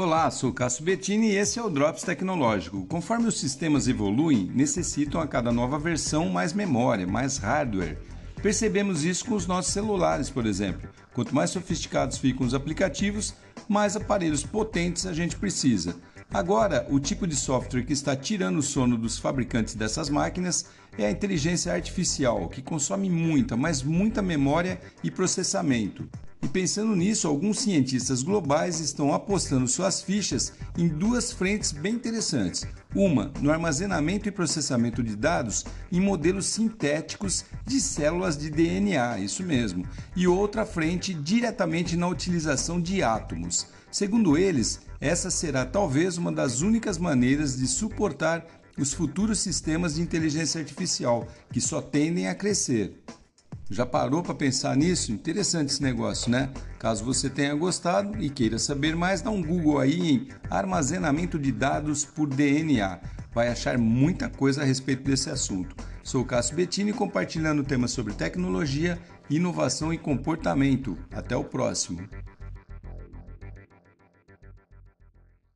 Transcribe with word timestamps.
Olá, 0.00 0.30
sou 0.30 0.50
Cássio 0.50 0.82
Bettini 0.82 1.28
e 1.28 1.36
esse 1.36 1.58
é 1.58 1.62
o 1.62 1.68
Drops 1.68 2.04
Tecnológico. 2.04 2.86
Conforme 2.86 3.26
os 3.26 3.38
sistemas 3.38 3.86
evoluem, 3.86 4.50
necessitam 4.54 5.20
a 5.20 5.26
cada 5.26 5.52
nova 5.52 5.78
versão 5.78 6.30
mais 6.30 6.54
memória, 6.54 7.06
mais 7.06 7.36
hardware. 7.36 7.98
Percebemos 8.42 9.04
isso 9.04 9.26
com 9.26 9.34
os 9.34 9.46
nossos 9.46 9.74
celulares, 9.74 10.30
por 10.30 10.46
exemplo. 10.46 10.88
Quanto 11.12 11.34
mais 11.34 11.50
sofisticados 11.50 12.16
ficam 12.16 12.46
os 12.46 12.54
aplicativos, 12.54 13.34
mais 13.68 13.94
aparelhos 13.94 14.42
potentes 14.42 15.04
a 15.04 15.12
gente 15.12 15.36
precisa. 15.36 15.94
Agora, 16.32 16.86
o 16.88 16.98
tipo 16.98 17.26
de 17.26 17.36
software 17.36 17.84
que 17.84 17.92
está 17.92 18.16
tirando 18.16 18.56
o 18.56 18.62
sono 18.62 18.96
dos 18.96 19.18
fabricantes 19.18 19.74
dessas 19.74 20.08
máquinas 20.08 20.64
é 20.96 21.04
a 21.04 21.10
inteligência 21.10 21.74
artificial, 21.74 22.48
que 22.48 22.62
consome 22.62 23.10
muita, 23.10 23.54
mas 23.54 23.82
muita 23.82 24.22
memória 24.22 24.80
e 25.04 25.10
processamento. 25.10 26.08
E 26.42 26.48
pensando 26.48 26.96
nisso, 26.96 27.28
alguns 27.28 27.60
cientistas 27.60 28.22
globais 28.22 28.80
estão 28.80 29.12
apostando 29.12 29.68
suas 29.68 30.00
fichas 30.00 30.54
em 30.76 30.88
duas 30.88 31.30
frentes 31.30 31.70
bem 31.70 31.94
interessantes. 31.94 32.66
Uma 32.94 33.30
no 33.40 33.50
armazenamento 33.50 34.26
e 34.26 34.32
processamento 34.32 35.02
de 35.02 35.14
dados 35.14 35.64
em 35.92 36.00
modelos 36.00 36.46
sintéticos 36.46 37.44
de 37.66 37.78
células 37.80 38.38
de 38.38 38.48
DNA, 38.48 39.18
isso 39.18 39.42
mesmo, 39.42 39.86
e 40.16 40.26
outra 40.26 40.64
frente 40.64 41.12
diretamente 41.12 41.94
na 41.94 42.08
utilização 42.08 42.80
de 42.80 43.02
átomos. 43.02 43.66
Segundo 43.90 44.38
eles, 44.38 44.80
essa 44.98 45.30
será 45.30 45.66
talvez 45.66 46.16
uma 46.16 46.32
das 46.32 46.62
únicas 46.62 46.96
maneiras 46.96 47.58
de 47.58 47.66
suportar 47.66 48.46
os 48.78 48.94
futuros 48.94 49.40
sistemas 49.40 49.96
de 49.96 50.02
inteligência 50.02 50.58
artificial, 50.58 51.28
que 51.52 51.60
só 51.60 51.82
tendem 51.82 52.28
a 52.28 52.34
crescer. 52.34 53.02
Já 53.70 53.86
parou 53.86 54.20
para 54.20 54.34
pensar 54.34 54.76
nisso? 54.76 55.12
Interessante 55.12 55.70
esse 55.70 55.80
negócio, 55.80 56.28
né? 56.28 56.50
Caso 56.76 57.04
você 57.04 57.30
tenha 57.30 57.54
gostado 57.54 58.20
e 58.20 58.28
queira 58.28 58.58
saber 58.58 58.96
mais, 58.96 59.22
dá 59.22 59.30
um 59.30 59.40
Google 59.40 59.78
aí 59.78 60.10
em 60.10 60.28
armazenamento 60.50 61.38
de 61.38 61.52
dados 61.52 62.04
por 62.04 62.26
DNA. 62.26 62.98
Vai 63.32 63.46
achar 63.46 63.78
muita 63.78 64.28
coisa 64.28 64.62
a 64.62 64.64
respeito 64.64 65.04
desse 65.04 65.30
assunto. 65.30 65.76
Sou 66.02 66.24
Cássio 66.24 66.56
Bettini 66.56 66.92
compartilhando 66.92 67.62
temas 67.62 67.92
sobre 67.92 68.12
tecnologia, 68.12 68.98
inovação 69.30 69.94
e 69.94 69.98
comportamento. 69.98 70.98
Até 71.12 71.36
o 71.36 71.44
próximo. 71.44 72.08